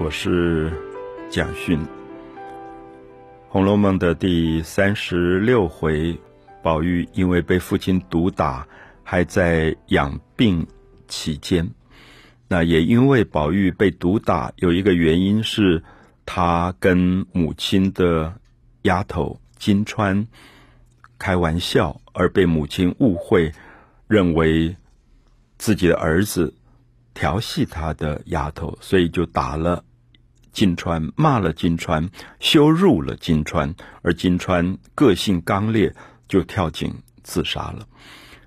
[0.00, 0.72] 我是
[1.28, 1.76] 蒋勋。
[3.48, 6.16] 《红楼梦》的第三十六回，
[6.62, 8.64] 宝玉因为被父亲毒打，
[9.02, 10.64] 还在养病
[11.08, 11.68] 期间。
[12.46, 15.82] 那也因为宝玉被毒打，有一个原因是
[16.24, 18.32] 他跟母亲的
[18.82, 20.24] 丫头金钏
[21.18, 23.50] 开玩笑，而被母亲误会，
[24.06, 24.76] 认为
[25.58, 26.54] 自己的儿子
[27.14, 29.84] 调戏他的丫头，所以就打了。
[30.58, 32.10] 金川骂了金川，
[32.40, 35.94] 羞辱了金川，而金川个性刚烈，
[36.26, 36.92] 就跳井
[37.22, 37.86] 自杀了。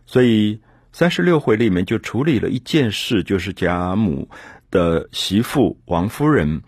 [0.05, 0.59] 所以
[0.91, 4.27] 三十六回里面就处理了一件事，就是贾母
[4.69, 6.63] 的媳妇王夫人，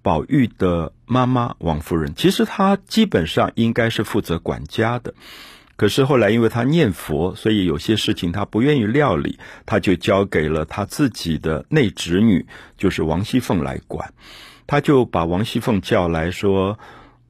[0.00, 2.14] 宝玉的妈妈王夫人。
[2.14, 5.12] 其实她基本上应该是负责管家的，
[5.74, 14.14] 可是后来因为她念佛，所以有些事情她不愿意料理，她就交给了她自己的内侄女，就是王熙凤来管。
[14.68, 16.78] 他就把王熙凤叫来说：“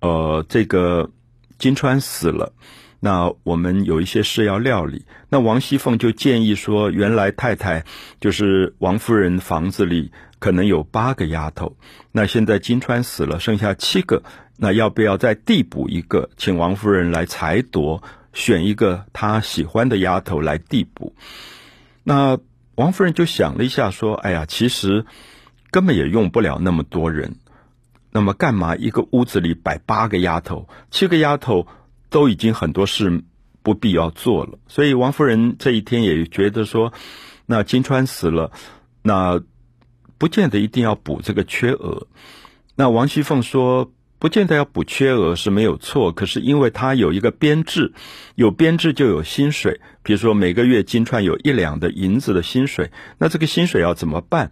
[0.02, 1.08] 呃，这个
[1.56, 2.52] 金钏死了，
[2.98, 5.06] 那我们有一些事要料理。
[5.28, 7.84] 那王熙凤就建议说，原来太太
[8.20, 11.76] 就是王夫人房子里可能有八个丫头，
[12.10, 14.24] 那现在金钏死了，剩下七个，
[14.56, 18.02] 那要不要再递补一个，请王夫人来裁夺，
[18.32, 21.14] 选一个她喜欢的丫头来递补？
[22.02, 22.36] 那
[22.74, 25.06] 王夫人就想了一下，说：哎呀，其实。”
[25.70, 27.36] 根本也用不了那么多人，
[28.10, 30.68] 那么干嘛一个屋子里摆八个丫头？
[30.90, 31.66] 七个丫头
[32.10, 33.22] 都已经很多事
[33.62, 34.58] 不必要做了。
[34.66, 36.92] 所以王夫人这一天也觉得说，
[37.46, 38.50] 那金川死了，
[39.02, 39.42] 那
[40.16, 42.06] 不见得一定要补这个缺额。
[42.74, 47.92] 那王熙凤说，不见得要补缺额是没有错，可是因为他有一个编制，
[48.34, 49.80] 有编制就有薪水。
[50.02, 54.50] 比如说每个月金川有一两的银子的薪水，那这个薪水要怎么办？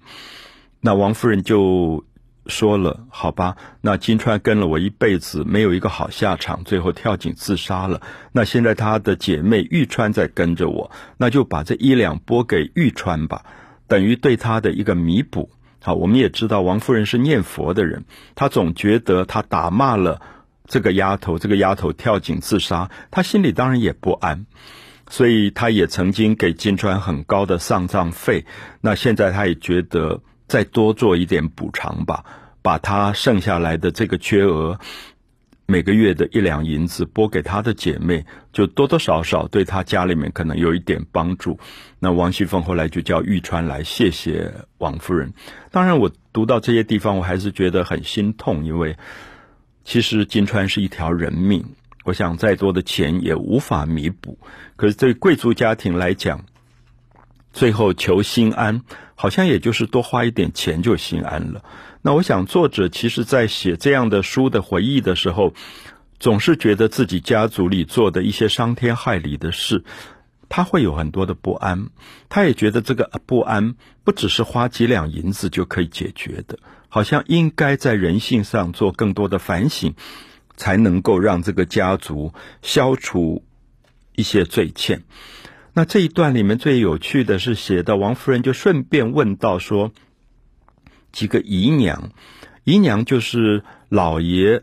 [0.87, 2.05] 那王夫人就
[2.47, 8.01] 说了：“好吧，那金钏跟了我一辈子，没有一个好下场，最后跳井自杀了。
[8.31, 13.44] 那现在她的姐妹玉钏在跟着我，那就把这一两拨给玉钏吧，
[13.88, 15.50] 等于对她的一个弥补。
[15.83, 18.05] 好，我们也知道王夫人是念佛的人，
[18.37, 20.21] 她总觉得她打骂了
[20.69, 24.47] 这个丫头，这个丫头跳井自杀，她心里当然也不安，
[25.10, 28.47] 所以她也曾经给金钏很高的丧葬费。
[28.81, 32.25] 那现在她也觉得。”再多做一点补偿吧，
[32.62, 34.79] 把他剩下来的这个缺额，
[35.67, 41.59] 每个月的一两银子拨给他的姐妹，就多多少少对他家里面可能有一点帮助。
[41.99, 45.33] 那王熙凤后来就叫玉川来谢谢王夫人。
[45.73, 48.97] 当然，我读到这些地方，我还是觉得很心痛，因为
[49.83, 51.65] 其实金钏是一条人命，
[52.05, 54.39] 我想再多的钱也无法弥补。
[54.77, 56.45] 可是对贵族家庭来讲，
[57.53, 58.83] 最后求心安。
[59.16, 61.65] 好像也就是多花一点钱就心安了。
[62.03, 65.54] 那我想，作者其实在写这样的书的回忆的时候，
[66.21, 69.82] 总是觉得自己家族里做的一些伤天害理的事，
[70.49, 71.88] 他会有很多的不安。
[72.28, 79.94] 他也觉得这个不安不只是花几两银子就可以解决的，好像应该在人性上做更多的反省，
[80.56, 83.43] 才能够让这个家族消除
[84.15, 85.03] 一些罪欠。
[85.78, 89.92] 那这一段里面最有趣的是写的王夫人就顺便问到说，
[91.12, 92.12] 几个姨娘，
[92.64, 94.62] 姨娘就是老爷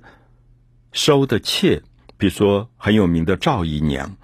[0.92, 1.84] 收的妾，
[2.18, 4.18] 比如说很有名的赵姨娘，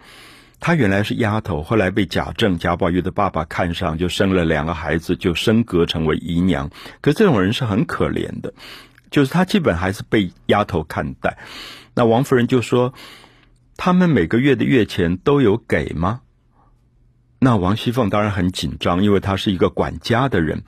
[0.59, 6.71] 她原来是丫头，后来被贾政贾宝玉的爸爸看上，就生了两个孩子，就升格成为姨娘。
[7.01, 8.55] 可这种人是很可怜的，
[9.11, 11.37] 就是她基本还是被丫头看待。
[11.93, 12.95] 那王夫人就说，
[13.77, 16.21] 他们每个月的月钱都有给吗？
[17.39, 20.63] 那王熙凤当然很紧张，因为她是一个管家的人，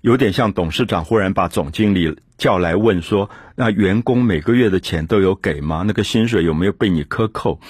[0.00, 5.84] 有点像董事长忽然把总经理叫来问说：“那员工每个月的钱都有给吗？
[5.86, 7.60] 那个薪水有没有被你克扣？”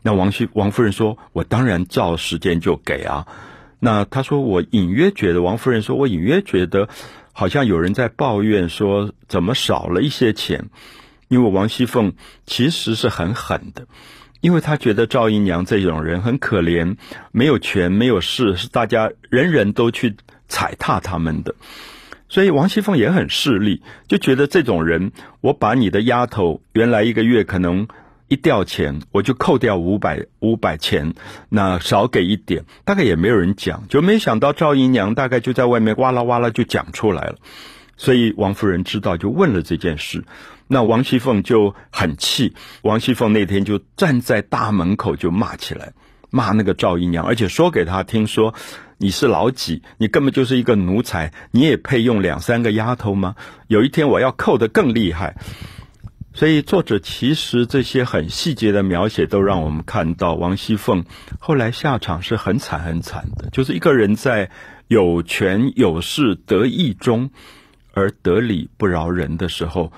[0.00, 3.26] 那王熙王夫人说：“我当然照时间就给啊。”
[3.80, 6.88] 那他说：“我隐约觉得，王夫人说我隐约觉得，
[7.32, 10.70] 好像有人在抱怨说怎么少了一些钱，
[11.28, 12.14] 因为王熙凤
[12.46, 13.86] 其实是很狠的。”
[14.40, 16.96] 因为他觉得赵姨娘这种人很可怜，
[17.32, 20.16] 没有权没有势，是大家人人都去
[20.48, 21.54] 踩踏他们的，
[22.28, 27.86] 所以王熙凤也很势利，就觉得这种人，我把你的丫头原来一个月可能
[28.28, 31.12] 一吊钱，我就扣掉五百五百钱，
[31.48, 37.36] 那少给一点，大概也没有人讲，就没想到赵姨娘大概就在外面哇啦哇啦就讲出来了，
[38.00, 40.24] 所以王夫人知道就问了这件事。
[40.66, 45.92] 那王熙凤就很气，王熙凤那天就站在大门口就骂起来，
[46.30, 48.54] 骂那个赵姨娘，而且说给她听说
[48.96, 53.34] 你是老几，你根本就是一个奴才，你也配用两三个丫头吗？
[53.68, 55.36] 有一天我要扣得更厉害。
[56.32, 61.04] 所以作者其实这些很细节的描写，都让我们看到王熙凤
[61.38, 64.48] 后来下场是很惨很惨的，就是一个人在
[64.88, 67.30] 有权有势得意中，
[68.00, 69.92] 而得理不饶人的时候，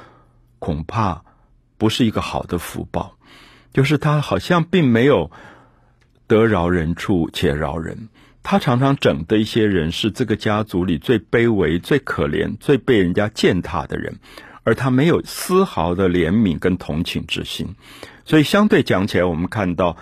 [0.59, 1.23] 恐怕
[1.79, 3.17] 不是一个好的福报。
[3.73, 5.31] 就是他好像并没有
[6.27, 8.09] 得饶人处且饶人，
[8.43, 14.19] 他常常整的一些人是这个家族里最卑微、最可怜、最被人家践踏的人。
[14.65, 17.75] 而他没有丝毫的怜悯跟同情之心，
[18.25, 19.97] 所以相对讲起来，我们看到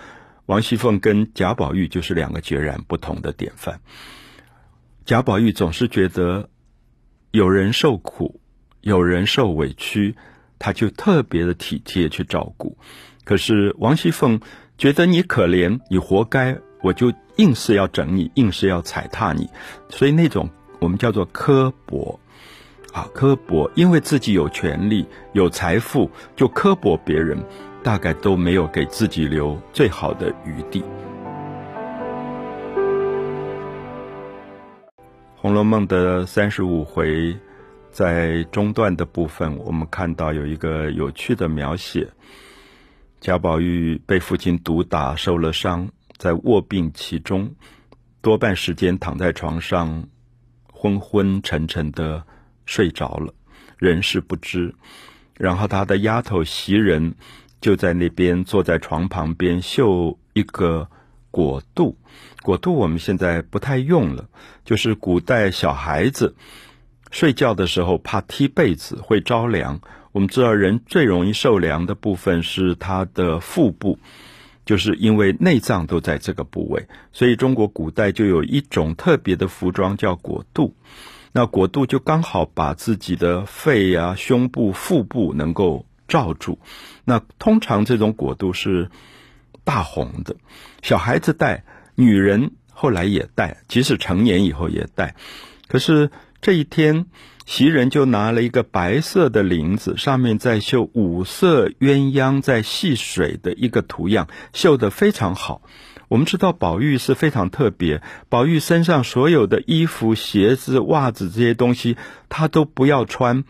[0.45, 3.79] 王熙凤跟贾宝玉就是两个截然不同的典范。
[5.03, 6.47] 贾宝玉总是觉得
[7.31, 8.39] 有人受苦、
[8.81, 10.15] 有人受委屈，
[10.59, 12.75] 他就特别的体贴去照顾；
[13.23, 14.41] 可是王熙凤
[14.77, 19.49] 觉得你可怜，你活该，我就硬是要整你，硬是要踩踏你，
[19.89, 20.49] 所以那种
[20.79, 22.19] 我们叫做刻薄。
[22.91, 27.41] 啊，刻薄，因为自己有权利、有财富，就刻薄别人，
[27.81, 30.81] 大概都没有给自己留最好的余地。
[35.41, 37.35] 《红楼梦》的三十五回，
[37.89, 42.07] 在中段的部分，我们看到有一个有趣的描写：
[43.19, 47.55] 贾宝玉被父亲毒打，受了伤，在卧病其中，
[48.21, 50.07] 多半时间躺在床上，
[50.71, 52.23] 昏昏沉沉的。
[52.67, 53.33] 睡着了，
[53.77, 54.75] 人事不知。
[55.33, 57.15] 然后他的丫头袭人
[57.59, 60.87] 就在那边坐在床旁边绣一个
[61.31, 61.97] 果肚。
[62.43, 64.29] 果肚我们现在不太用了，
[64.63, 66.35] 就是古代小孩子
[67.09, 69.81] 睡觉的时候怕踢被子会着凉。
[70.11, 73.97] 我们知道人最容易受凉的部分是他的腹部，
[74.65, 80.75] 就是因为内脏都在这个部位，所以中国古代就有一种特别的服装叫果肚。
[81.31, 86.59] 那果肚就刚好把自己的肺呀、胸部、腹部能够罩住。
[87.05, 88.89] 那通常这种果肚是
[89.63, 90.35] 大红的，
[90.81, 91.63] 小孩子戴，
[91.95, 95.15] 女人后来也戴，即使成年以后也戴。
[95.67, 96.09] 可是
[96.41, 97.05] 这一天，
[97.45, 105.61] 袭人就拿了一个白色的领子，上面在绣五色鸳鸯在戏水的一个图样，绣得非常好。
[106.07, 111.95] 我们知道宝玉是非常特别，宝玉身上所有的衣服、鞋子、袜子这些东西，
[112.27, 113.45] 他都不要穿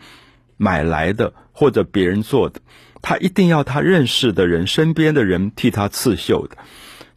[0.56, 2.60] 买来的或者别人做的，
[3.00, 6.56] 他一定要他认识的人、身边的人替他刺绣的。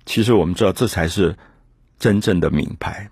[0.06, 1.36] 其实我们知道，这才是
[2.00, 3.10] 真正的名牌，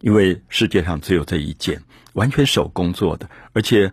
[0.00, 1.82] 因为世界上只有这一件，
[2.12, 3.92] 完全手工做的，而且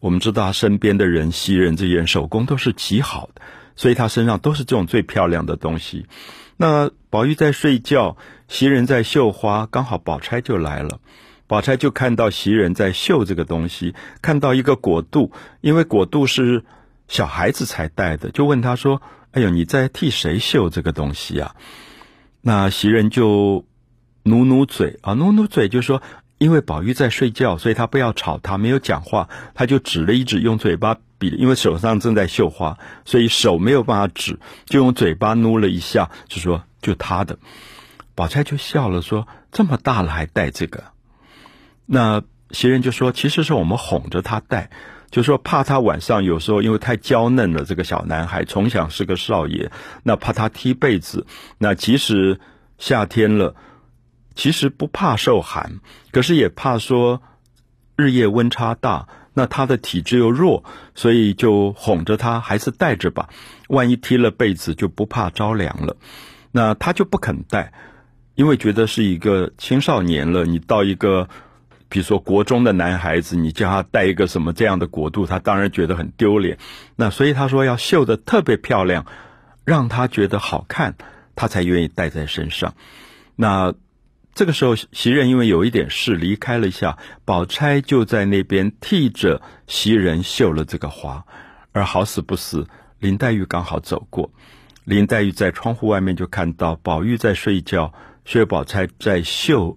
[0.00, 3.42] 我们知道身边的人、袭人这些人手工都是极好的，
[3.76, 6.06] 所以他身上都是这种最漂亮的东西。
[6.56, 8.16] 那宝玉在睡觉，
[8.48, 11.00] 袭人在绣花，刚好宝钗就来了。
[11.46, 16.64] 宝钗就看到袭人在绣这个东西，看到一个果肚，因为果肚是
[17.06, 19.00] 小孩子才戴的，就问他说
[19.32, 21.54] ：“哎呦，你在替谁绣这个东西啊？”
[22.40, 23.64] 那袭人就
[24.22, 26.02] 努努嘴啊，努努嘴就说
[26.38, 37.40] ：“因为宝玉在睡觉，所以他不要吵他，没有讲话，他就指了一指，用嘴巴。”比，因为手上正在绣花，所以手没有办法指，就用嘴巴努了一下，就说就他的。
[38.14, 40.84] 宝钗就笑了，说这么大了还戴这个？
[41.86, 42.22] 那
[42.52, 44.70] 袭人就说，其实是我们哄着他戴，
[45.10, 49.70] 就说怕他晚上有时候因为太娇嫩了，这个小男孩从小是个少爷，
[50.02, 51.26] 那怕他踢被子，
[51.58, 52.40] 那即使
[52.78, 53.54] 夏天了，
[54.34, 55.80] 其实不怕受寒，
[56.12, 57.22] 可是也怕说
[57.96, 59.08] 日夜温差大。
[59.34, 60.64] 那他的体质又弱，
[60.96, 63.28] 所以就哄着他，还是带着吧。
[63.68, 65.96] 万一踢了被子，就不怕着凉了。
[66.50, 67.72] 那他就不肯带，
[68.34, 70.44] 因为觉得是一个青少年了。
[70.44, 71.28] 你到一个，
[71.88, 76.58] 比如说国中的男孩子，你叫他带一个什么这样的国度，他当然觉得很丢脸。
[76.96, 79.06] 那所以他说要绣的特别漂亮，
[79.64, 80.94] 让他觉得好看，
[81.34, 82.74] 他才愿意带在身上。
[83.36, 83.74] 那。
[84.34, 91.24] 这个时候，袭人因为有一点事离开了一下，宝钗就在那边替着袭人绣了这个花。
[91.72, 92.64] 而好死不死，
[93.00, 94.30] 林黛玉刚好走过，
[94.84, 97.92] 林黛玉在窗户外面就看到宝玉在睡觉，
[98.24, 99.76] 薛宝钗在绣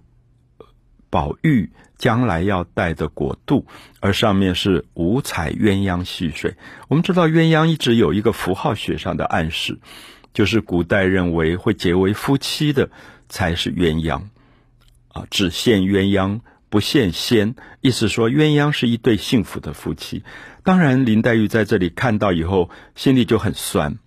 [1.10, 1.68] 宝玉
[2.02, 3.64] 将来要带的果度，
[4.00, 6.56] 而上面是五彩鸳鸯戏水。
[6.88, 9.78] 我们知道鸳鸯一直有一个符号学上的暗示，
[10.34, 12.90] 就是古代认为会结为夫妻的
[13.28, 14.22] 才是鸳鸯。
[15.12, 20.24] 啊，只羡鸳鸯不羡仙，意思说鸳鸯是一对幸福的夫妻。
[20.64, 23.98] 当然，林黛玉在这里看到以后，心里就很酸。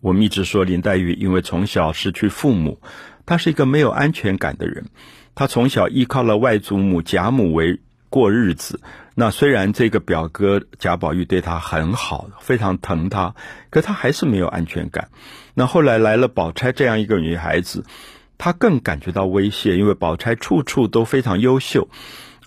[0.00, 2.80] 我们一直说林黛玉因为从小失去父母，
[3.24, 4.86] 她是一个没有安全感的人。
[5.34, 8.80] 她从小依靠了外祖母贾母为过日子。
[9.14, 13.34] 那虽然这个表哥贾宝玉对她很好，非常疼她，
[13.70, 15.08] 可她还是没有安全感。
[15.54, 17.84] 那后来来了宝钗这样一个女孩子，
[18.38, 21.88] 她更感觉到威胁，因为宝钗处处都非常优秀，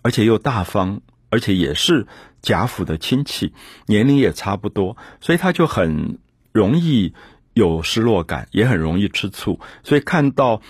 [0.01, 2.07] 而且又大方，而且也是
[2.41, 3.53] 贾府的亲戚，
[3.85, 6.17] 年龄也差不多，所以她就很
[6.51, 7.13] 容易。
[7.55, 10.61] 有失落感，也很容易吃醋，所以看到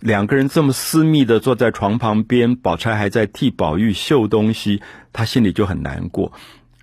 [0.00, 4.80] 两个人这么私密的坐在床旁边，宝钗还在替宝玉绣东西，
[5.12, 6.32] 他心里就很难过。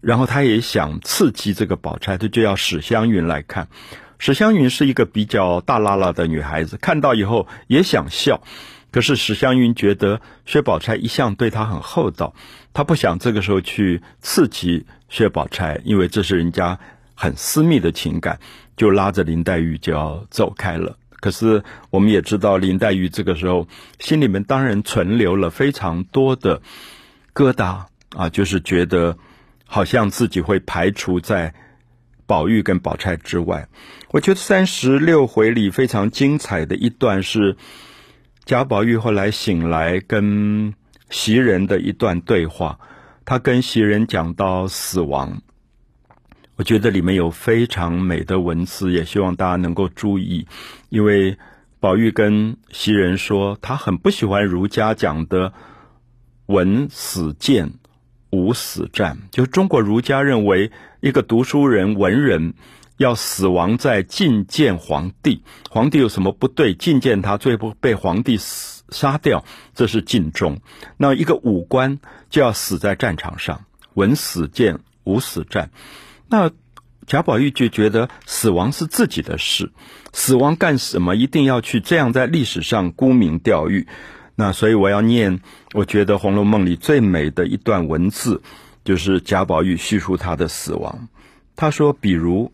[0.01, 3.69] 然后他也想刺激这个宝钗，他就要史湘云来看。
[4.19, 8.41] 史湘云是一个比较大拉拉的女孩子，看到以后也想笑，
[8.91, 12.33] 可是史湘云觉得薛宝钗一向对她很厚道，
[12.73, 16.79] 她不想这个时候去刺激薛宝钗，因为这是人家
[17.13, 18.39] 很私密的情感。
[18.77, 20.97] 就拉着林黛玉就要走开了。
[21.25, 23.67] 可是我们也知道，林黛玉这个时候
[23.97, 26.61] 心里面当然存留了非常多的
[27.33, 29.17] 疙瘩啊，就是觉得
[29.65, 31.55] 好像自己会排除在
[32.27, 33.67] 宝玉跟宝钗之外。
[34.09, 37.57] 我觉得三十六回里非常精彩的一段是
[38.43, 40.75] 贾宝玉后来醒来跟
[41.09, 42.77] 袭人的一段对话，
[43.25, 45.41] 他跟袭人讲到死亡。
[46.57, 50.47] 我觉得里面有非常美的文字，也希望大家能够注意。
[50.89, 51.37] 因为
[51.81, 55.51] 宝玉跟袭人说，他很不喜欢儒家讲的
[56.47, 57.73] “文死谏，
[58.29, 59.17] 武死战”。
[59.31, 60.71] 就中国儒家认为，
[61.01, 62.53] 一个读书人、文人
[62.95, 69.43] 要死亡在觐见皇帝，皇帝有什么不对，觐见他，最后被皇帝死杀掉，
[69.73, 70.61] 这是尽忠。
[70.95, 75.69] 那一个武官就要死在战场上，“文死谏，武死战”。
[76.27, 76.51] 那
[77.07, 79.71] 贾宝玉就觉得死亡是自己的事，
[80.11, 81.15] 死亡干什么？
[81.15, 83.87] 一定要去这样在历史上沽名钓誉？
[84.35, 85.39] 那所以我要念，
[85.73, 88.41] 我觉得《红楼梦》里最美的一段文字，
[88.83, 91.07] 就是贾宝玉叙述他的死亡。
[91.55, 92.51] 他说：“比如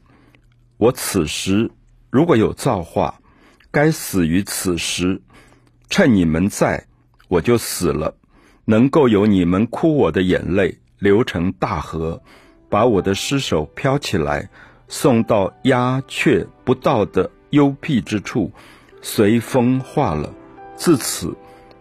[0.78, 1.72] 我此时
[2.10, 3.20] 如果有造化，
[3.72, 5.22] 该死于此时，
[5.90, 6.88] 趁你们在，
[7.30, 8.16] 我就死了，
[8.66, 12.22] 能够有你们哭我的眼泪流成大河。”
[12.72, 14.50] 把我的尸首飘起来，
[14.88, 18.50] 送到鸦雀不到的幽僻之处，
[19.02, 20.34] 随风化了。
[20.78, 21.36] 自此，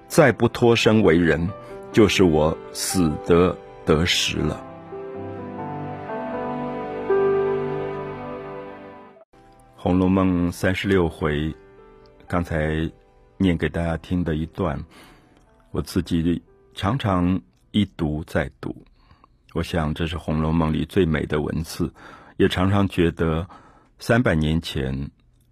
[0.09, 1.49] 再不脱身为人，
[1.93, 3.57] 就是我死得
[3.87, 4.67] 得时了。
[9.77, 11.55] 《红楼梦》三十六回，
[12.27, 12.91] 刚才
[13.37, 14.85] 念给大家听的一段，
[15.71, 16.43] 我自己
[16.75, 18.75] 常常一读再读。
[19.53, 21.93] 我想，这是《红楼梦》里最美的文字，
[22.37, 23.49] 也常常觉得，
[23.99, 25.11] 三百年前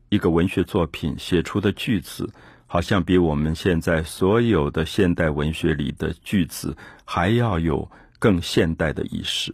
[0.08, 2.32] 一个文学作品写出的句子，
[2.68, 7.90] 好像比我们现在所有的现代文学里的句子还要有
[8.20, 9.52] 更现代的意识。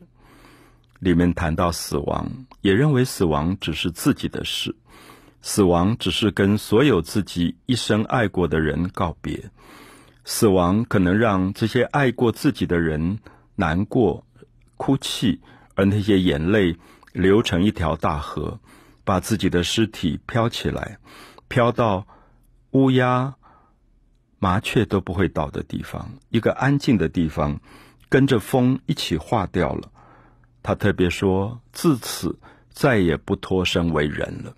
[0.99, 4.77] 里面谈到死亡，也认为死亡只是自己的事，
[5.41, 9.43] 死亡只是跟所有自己一生爱过的人告别，
[10.25, 13.19] 死亡可能让这些爱过自己的人
[13.57, 14.23] 难过。
[14.77, 15.41] 哭泣，
[15.75, 16.77] 而那些眼泪
[17.13, 18.59] 流成一条大河，
[19.05, 20.99] 把自己的尸体飘起来，
[21.49, 22.07] 飘到
[22.71, 23.35] 乌鸦、
[24.39, 27.61] 麻雀都不会倒的地方，一个安静的地方，
[28.09, 29.91] 跟着风一起化掉了。
[30.63, 32.39] 他特别说：“自此
[32.71, 34.55] 再也不脱身为人了。”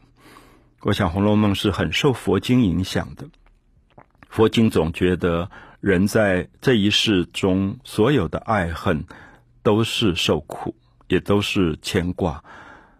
[0.83, 3.27] 我想《红楼梦》是很受佛经影响的。
[4.29, 9.05] 佛经总觉得人在这一世中所有的爱恨。
[9.67, 10.77] 都是受苦，
[11.09, 12.45] 也都是牵挂。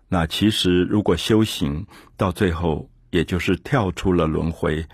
[0.09, 4.85] 那其实，如果修行到最后，也就是跳出了轮回，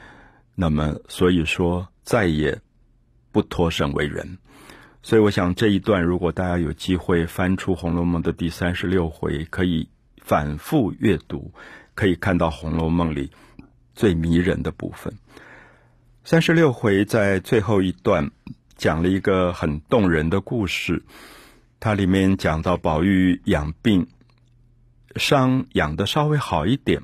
[0.54, 2.60] 那么所以说再也
[3.30, 4.36] 不脱身为人。
[5.02, 9.88] 所以，我想这一段，如果大家有机会翻出《红楼梦》的第三十六回，可以
[10.18, 11.54] 反复阅读，
[11.94, 13.30] 可以看到《红楼梦》里
[13.94, 15.14] 最迷人的部分。
[16.22, 18.30] 三十六回在最后一段
[18.76, 21.02] 讲了一个很动人的故事。
[21.84, 24.06] 它里面讲到宝玉养病，
[25.16, 27.02] 伤养的稍微好一点，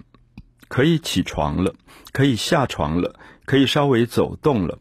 [0.69, 1.75] 可以起床了，
[2.13, 4.79] 可以下床了，可以稍微走动了。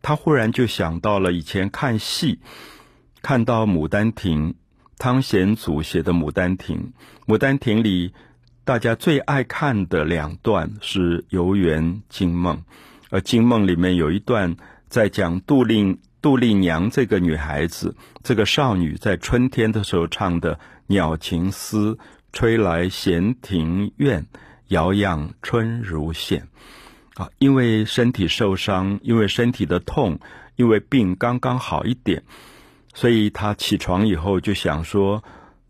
[0.00, 2.38] 他忽然就想到了以前看戏，
[3.22, 4.52] 看到《牡丹亭》，
[4.98, 6.92] 汤显祖写的《牡丹亭》。
[7.34, 8.14] 《牡丹亭》里
[8.64, 12.62] 大家最爱看的两段是游园惊梦，
[13.10, 14.56] 而惊梦里面有一段
[14.88, 15.98] 在讲杜令。
[16.24, 20.54] 杜丽娘这个女孩子，这个少女在春天的时候唱的
[20.86, 21.92] 《鸟情思》，
[22.32, 24.24] 吹来闲庭院，
[24.68, 26.48] 摇漾春如线。
[27.16, 30.18] 啊，因为身体受伤，因为身体的痛，
[30.56, 32.22] 因为病刚刚好一点，
[32.94, 35.22] 所以她起床以后就想说，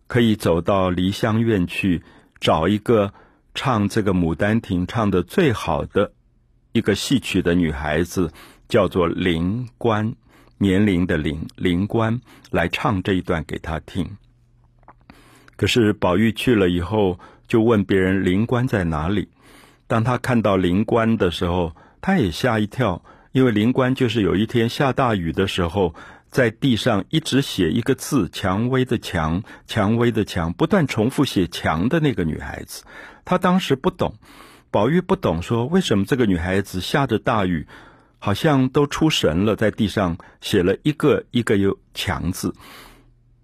[0.07, 2.01] 可以走到梨香院去
[2.39, 3.13] 找一个
[3.57, 6.13] 唱这个《牡丹亭》唱的最好的
[6.71, 8.31] 一个戏曲的女孩子，
[8.69, 10.15] 叫做林官，
[10.59, 12.21] 年龄的灵灵官
[12.51, 14.17] 来唱这一段给他听。
[15.57, 19.29] 可是宝玉去了以后，就问别人灵官在哪里。
[19.87, 25.95] 当他看到灵官的时候，他也吓一跳，因为灵官就是有一天下大雨的时候，
[26.31, 32.83] 在地上一直写一个字“蔷薇”的“蔷”，蔷薇的“蔷”，不断重复写“蔷”的那个女孩子。
[33.25, 34.15] 他当时不懂，
[34.71, 37.69] 宝玉不懂，说为什么这个女孩子下着大雨，
[38.25, 42.55] 好像都出神了，在地上写了一个一个有“强”字，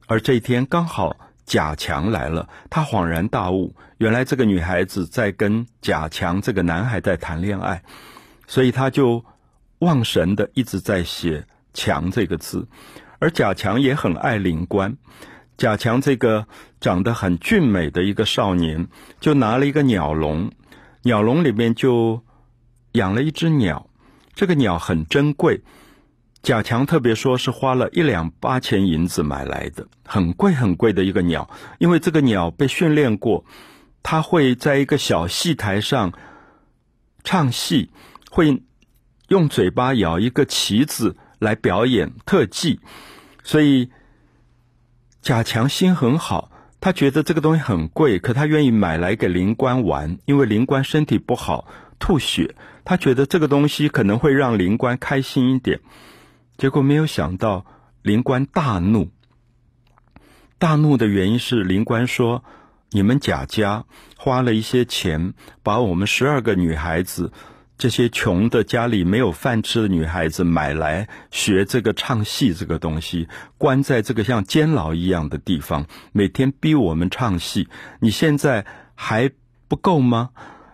[0.06, 1.14] 而这一天刚好。
[1.44, 7.82] 贾强来了，他恍然大悟，原来这个女孩子在跟贾强这个男孩在谈恋爱，
[8.46, 9.22] 所以他就
[9.80, 11.44] 忘神的一直在写
[11.74, 12.66] “强”这个字，
[13.18, 14.96] 而贾强也很爱灵官。
[15.58, 16.46] 贾强这个
[16.80, 18.86] 长得很俊美的一个少年，
[19.18, 20.52] 就拿了一个鸟笼，
[21.02, 22.22] 鸟笼里面就
[22.92, 23.89] 养了一只鸟，
[24.40, 25.60] 这个鸟很珍贵。
[26.42, 31.50] 贾强特别说是花了一两八千银子买来的，很贵很贵的一个鸟。
[31.76, 33.44] 因为这个鸟被训练过，
[34.02, 36.14] 它会在一个小戏台上
[37.22, 37.90] 唱戏，
[38.30, 38.62] 会
[39.28, 42.80] 用嘴巴咬一个旗子来表演特技。
[43.42, 43.90] 所以
[45.20, 51.68] 贾强心很好，他觉得这个东西很贵，可他愿意买来给灵官玩，因为灵官身体不好
[51.98, 55.80] 吐血，他觉得这个东西可能会让灵官开心一点。
[56.56, 57.64] 结果没有想到，
[58.02, 59.08] 灵官大怒。
[60.58, 62.44] 大怒的原因是灵官说
[62.92, 63.84] ：“你们贾家
[64.18, 65.32] 花了一些钱，
[65.62, 67.32] 把我们十二个女孩子，
[67.78, 77.68] 这些穷的家里没有饭吃的女孩子买来学这个唱戏这个东西，关在这个像监牢一样的地方，每天逼我们唱戏。
[78.00, 79.30] 你现在还
[79.66, 80.28] 不够吗？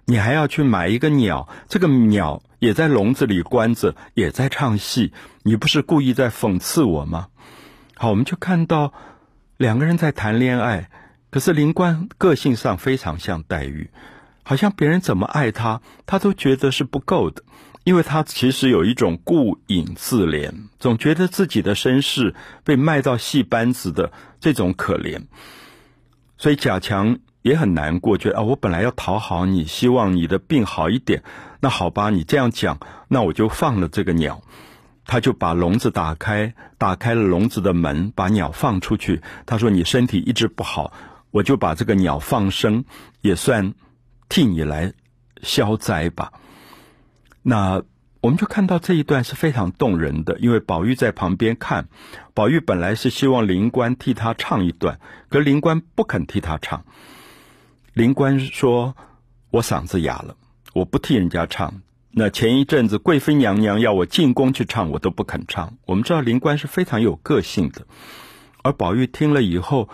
[0.06, 5.12] 你还要去买一个鸟，这个鸟。”也在笼子里关着，也在唱戏。
[5.42, 7.28] 你不是故意在讽刺我吗？
[7.94, 8.94] 好，我们就看到
[9.58, 10.88] 两个人在谈恋爱。
[11.30, 13.90] 可是灵官个性上非常像黛玉，
[14.42, 17.42] 好像别人怎么爱他，他都觉得是不够的，
[17.84, 25.26] 因为他其实有一种顾影自怜，总觉得自己的身世被卖到戏班子的这种可怜。
[26.38, 31.22] 所以贾强也很难过，觉得啊，我本来要讨好你，希望你的病好一点。
[31.60, 34.42] 那好吧，你这样讲，那我就放了这个鸟。
[35.04, 39.22] 他就把笼子打开，打开了笼子的门，把鸟放出去。
[39.46, 40.92] 他说：“你身体一直不好，
[41.30, 42.84] 我就把这个鸟放生，
[43.20, 43.74] 也算
[44.28, 44.92] 替你来
[45.40, 46.32] 消灾吧。”
[47.42, 47.80] 那
[48.22, 51.86] 我们就看到这一段是非常动人的，因为宝玉在旁边看。
[52.34, 56.84] 宝玉本来是希望灵官替他唱一段，可灵官不肯替他唱。
[57.96, 58.94] 灵官说
[59.50, 60.36] ：“我嗓子哑了。”
[60.74, 61.80] 我不替人家唱。
[62.10, 65.78] 那前一阵子贵妃娘娘要我进宫去唱，我都不肯唱。
[65.86, 67.86] 我们知道灵官是非常有个性的，
[68.62, 69.88] 而宝玉听了以后，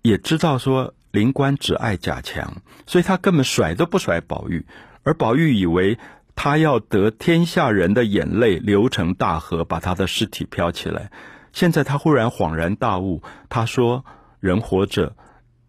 [0.00, 4.64] 也知道说灵官只爱贾强，所以他根本甩都不甩宝玉。
[5.02, 5.98] 而宝玉以为
[6.34, 11.10] 他要得天下人的眼泪流成大河，把他的尸体飘起来。
[11.52, 14.06] 现在他忽然恍然大悟，他说
[14.40, 15.14] ：“人活着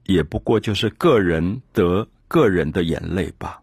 [0.05, 3.59] 也不过就是个人得个人的眼泪吧。”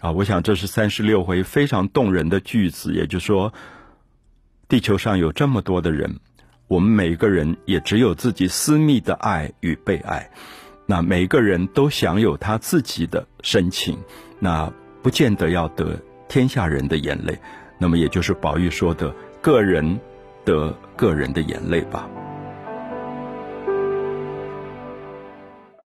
[0.00, 2.94] 啊，我想这是三十六回非常动人的句子。
[2.94, 3.52] 也就是说，
[4.66, 6.20] 地球上有这么多的人，
[6.68, 10.30] 我们每一个人也只有自己私密的爱与被爱。
[10.86, 13.98] 那每个人都享有他自己的深情，
[14.38, 17.38] 那不见得要得天下人的眼泪。
[17.78, 20.00] 那么，也就是宝玉说的“个人
[20.44, 22.08] 得个人的眼泪”吧。